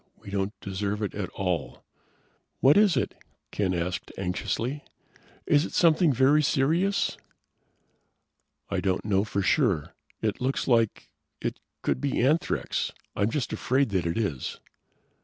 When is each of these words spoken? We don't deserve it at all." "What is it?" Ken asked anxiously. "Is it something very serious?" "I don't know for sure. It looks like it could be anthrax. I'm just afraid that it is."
We 0.17 0.31
don't 0.31 0.59
deserve 0.61 1.03
it 1.03 1.13
at 1.13 1.29
all." 1.29 1.83
"What 2.59 2.75
is 2.75 2.97
it?" 2.97 3.13
Ken 3.51 3.71
asked 3.75 4.11
anxiously. 4.17 4.83
"Is 5.45 5.63
it 5.63 5.73
something 5.73 6.11
very 6.11 6.41
serious?" 6.41 7.17
"I 8.67 8.79
don't 8.79 9.05
know 9.05 9.23
for 9.23 9.43
sure. 9.43 9.93
It 10.19 10.41
looks 10.41 10.67
like 10.67 11.09
it 11.39 11.59
could 11.83 12.01
be 12.01 12.19
anthrax. 12.19 12.91
I'm 13.15 13.29
just 13.29 13.53
afraid 13.53 13.89
that 13.89 14.07
it 14.07 14.17
is." 14.17 14.59